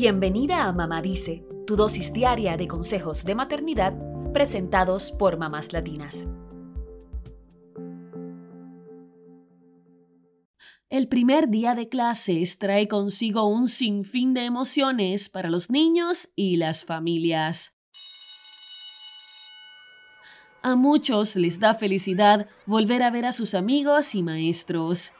[0.00, 3.94] Bienvenida a Mamá Dice, tu dosis diaria de consejos de maternidad
[4.32, 6.28] presentados por mamás latinas.
[10.88, 16.58] El primer día de clases trae consigo un sinfín de emociones para los niños y
[16.58, 17.76] las familias.
[20.62, 25.12] A muchos les da felicidad volver a ver a sus amigos y maestros.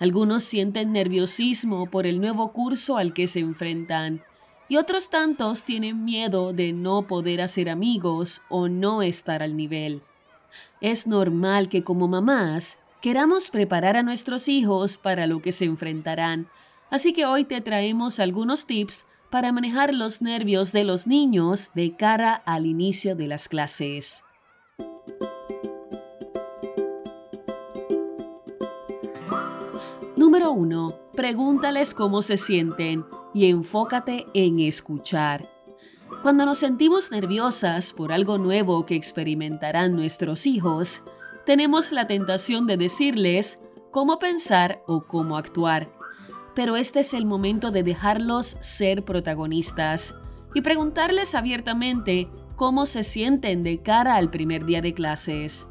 [0.00, 4.24] Algunos sienten nerviosismo por el nuevo curso al que se enfrentan
[4.68, 10.02] y otros tantos tienen miedo de no poder hacer amigos o no estar al nivel.
[10.80, 16.48] Es normal que como mamás queramos preparar a nuestros hijos para lo que se enfrentarán,
[16.90, 21.96] así que hoy te traemos algunos tips para manejar los nervios de los niños de
[21.96, 24.22] cara al inicio de las clases.
[30.16, 30.98] Número 1.
[31.14, 35.50] Pregúntales cómo se sienten y enfócate en escuchar.
[36.22, 41.02] Cuando nos sentimos nerviosas por algo nuevo que experimentarán nuestros hijos,
[41.44, 43.60] tenemos la tentación de decirles
[43.90, 45.92] cómo pensar o cómo actuar.
[46.54, 50.14] Pero este es el momento de dejarlos ser protagonistas
[50.54, 55.66] y preguntarles abiertamente cómo se sienten de cara al primer día de clases.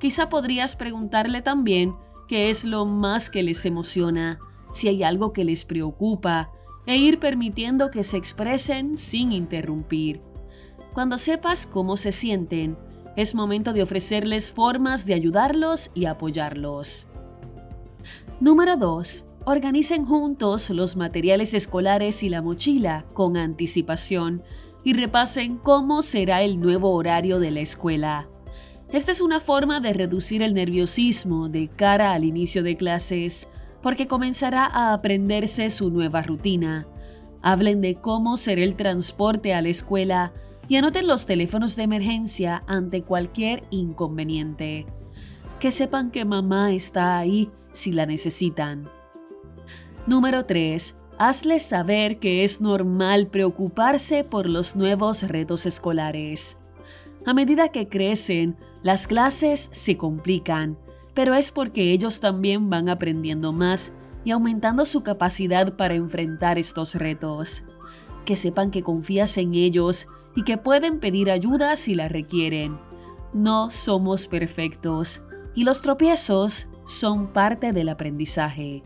[0.00, 1.94] Quizá podrías preguntarle también
[2.26, 4.38] qué es lo más que les emociona,
[4.72, 6.50] si hay algo que les preocupa,
[6.86, 10.20] e ir permitiendo que se expresen sin interrumpir.
[10.92, 12.76] Cuando sepas cómo se sienten,
[13.16, 17.06] es momento de ofrecerles formas de ayudarlos y apoyarlos.
[18.40, 19.24] Número 2.
[19.46, 24.42] Organicen juntos los materiales escolares y la mochila con anticipación
[24.84, 28.28] y repasen cómo será el nuevo horario de la escuela.
[28.92, 33.48] Esta es una forma de reducir el nerviosismo de cara al inicio de clases
[33.84, 36.88] porque comenzará a aprenderse su nueva rutina.
[37.42, 40.32] Hablen de cómo será el transporte a la escuela
[40.68, 44.86] y anoten los teléfonos de emergencia ante cualquier inconveniente.
[45.60, 48.88] Que sepan que mamá está ahí si la necesitan.
[50.06, 50.96] Número 3.
[51.18, 56.56] Hazles saber que es normal preocuparse por los nuevos retos escolares.
[57.26, 60.78] A medida que crecen, las clases se complican
[61.14, 63.92] pero es porque ellos también van aprendiendo más
[64.24, 67.62] y aumentando su capacidad para enfrentar estos retos.
[68.24, 72.78] Que sepan que confías en ellos y que pueden pedir ayuda si la requieren.
[73.32, 75.22] No somos perfectos
[75.54, 78.82] y los tropiezos son parte del aprendizaje.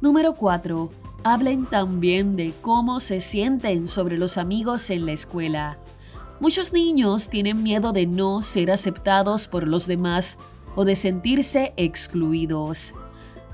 [0.00, 0.90] Número 4.
[1.24, 5.78] Hablen también de cómo se sienten sobre los amigos en la escuela.
[6.40, 10.38] Muchos niños tienen miedo de no ser aceptados por los demás
[10.74, 12.94] o de sentirse excluidos.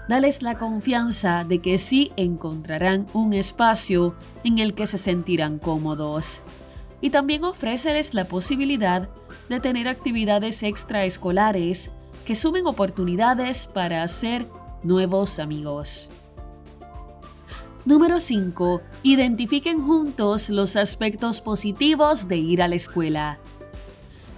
[0.09, 4.15] Dales la confianza de que sí encontrarán un espacio
[4.45, 6.43] en el que se sentirán cómodos.
[7.01, 9.09] Y también ofréceles la posibilidad
[9.49, 11.91] de tener actividades extraescolares
[12.25, 14.47] que sumen oportunidades para hacer
[14.83, 16.11] nuevos amigos.
[17.85, 18.81] Número 5.
[19.03, 23.39] Identifiquen juntos los aspectos positivos de ir a la escuela.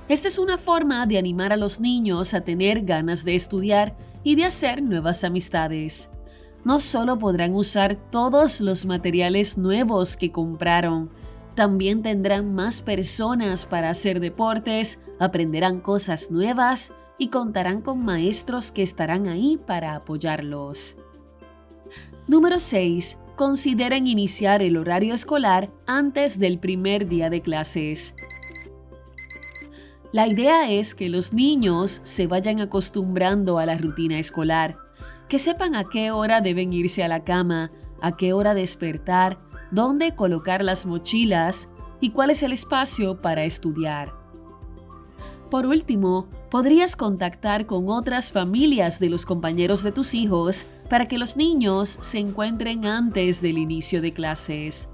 [0.09, 4.37] Esta es una forma de animar a los niños a tener ganas de estudiar y
[4.37, 6.11] de hacer nuevas amistades.
[6.65, 11.11] No solo podrán usar todos los materiales nuevos que compraron,
[11.57, 18.83] también tendrán más personas para hacer deportes, aprenderán cosas nuevas y contarán con maestros que
[18.83, 20.97] estarán ahí para apoyarlos.
[22.29, 23.19] Número 6.
[23.37, 28.15] Consideren iniciar el horario escolar antes del primer día de clases.
[30.17, 34.79] La idea es que los niños se vayan acostumbrando a la rutina escolar,
[35.29, 39.39] que sepan a qué hora deben irse a la cama, a qué hora despertar,
[39.71, 41.69] dónde colocar las mochilas
[42.01, 44.15] y cuál es el espacio para estudiar.
[45.51, 51.19] Por último, podrías contactar con otras familias de los compañeros de tus hijos para que
[51.19, 54.89] los niños se encuentren antes del inicio de clases.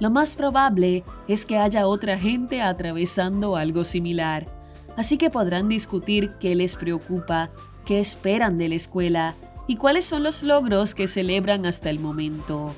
[0.00, 4.61] Lo más probable es que haya otra gente atravesando algo similar,
[4.96, 7.50] así que podrán discutir qué les preocupa,
[7.84, 9.34] qué esperan de la escuela
[9.66, 12.74] y cuáles son los logros que celebran hasta el momento.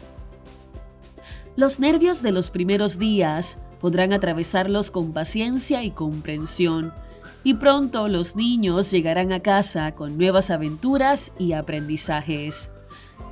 [1.57, 6.93] Los nervios de los primeros días podrán atravesarlos con paciencia y comprensión,
[7.43, 12.71] y pronto los niños llegarán a casa con nuevas aventuras y aprendizajes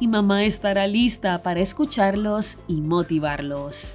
[0.01, 3.95] y mamá estará lista para escucharlos y motivarlos.